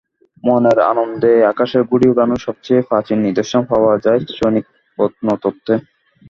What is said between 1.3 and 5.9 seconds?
আকাশে ঘুড়ি ওড়ানোর সবচেয়ে প্রাচীন নিদর্শন পাওয়া যায় চৈনিক প্রত্নতত্ত্বে।